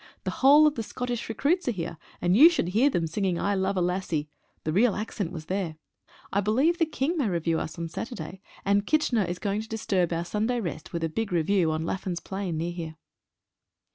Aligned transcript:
The 0.23 0.31
whole 0.41 0.65
of 0.65 0.73
the 0.73 0.81
Scot 0.81 1.09
tish 1.09 1.29
recruits 1.29 1.67
are 1.67 1.71
here, 1.71 1.97
and 2.21 2.35
you 2.35 2.49
should 2.49 2.69
hear 2.69 2.89
them 2.89 3.05
singing— 3.05 3.37
"I 3.39 3.53
love 3.53 3.77
a 3.77 3.81
Lassie"— 3.81 4.29
the 4.63 4.73
real 4.73 4.95
accent 4.95 5.31
was 5.31 5.45
there. 5.45 5.75
I 6.33 6.41
believe 6.41 6.77
6 6.77 6.79
THE 6.79 6.85
HOSPITAL 6.85 6.97
TRAIN. 6.97 7.09
the 7.11 7.13
King 7.13 7.17
may 7.19 7.29
review 7.31 7.59
us 7.59 7.77
on 7.77 7.87
Saturday, 7.87 8.41
and 8.65 8.87
Kitchener 8.87 9.23
is 9.25 9.37
going 9.37 9.61
to 9.61 9.67
disturb 9.69 10.11
our 10.11 10.25
Sunday 10.25 10.59
rest 10.59 10.91
with 10.91 11.03
a 11.03 11.07
big 11.07 11.31
review 11.31 11.69
on 11.69 11.83
Laffan's 11.85 12.19
Plain 12.19 12.57
near 12.57 12.71
here. 12.71 12.95